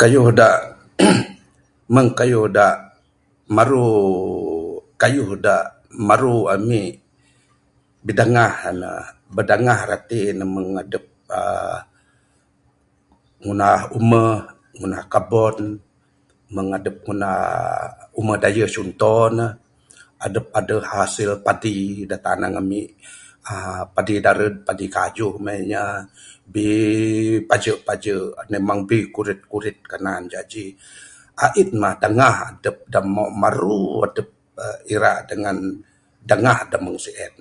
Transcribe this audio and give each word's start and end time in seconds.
Kayuh 0.00 0.28
da 0.38 0.48
mung 1.94 2.10
kayuh 2.18 2.48
da 2.56 2.66
maru, 3.56 3.88
kayuh 5.00 5.32
da 5.44 5.56
maru 6.08 6.36
amik 6.54 6.92
bidangah 8.06 8.56
ne. 8.80 8.92
Bidangah 9.36 9.80
rati 9.90 10.22
ne 10.38 10.44
mung 10.54 10.70
adup 10.82 11.04
uhh 11.40 11.78
ngundah 13.42 13.80
umuh, 13.98 14.36
ngundah 14.76 15.04
kabon, 15.12 15.56
mung 16.54 16.68
adup 16.78 16.96
ngundah 17.06 17.40
umuh 18.18 18.36
dayuh 18.42 18.70
conto 18.74 19.16
ne. 19.38 19.46
Adup 20.24 20.46
aduh 20.58 20.82
hasil 20.92 21.30
padi 21.46 21.76
da 22.10 22.16
tanang 22.24 22.54
amik 22.60 22.88
uhh 23.52 23.80
padi 23.94 24.14
darud, 24.26 24.54
padi 24.66 24.86
kajuh 24.96 25.34
ma'eh 25.44 25.62
nya. 25.70 25.84
Be 26.54 26.66
paje 27.48 27.72
paje, 27.86 28.10
memang 28.52 28.80
bi 28.88 28.98
kurit 29.14 29.40
kurit 29.50 29.78
kanan. 29.90 30.22
Jaji 30.32 30.64
a'in 31.44 31.70
mah 31.82 31.94
dangah 32.02 32.34
adup 32.50 32.78
da 32.92 32.98
maru 33.44 33.80
uhh 34.02 34.78
ira 34.92 35.12
dengan 35.30 35.56
dangah 36.30 36.58
da 36.70 36.78
mung 36.84 36.98
si'en. 37.04 37.36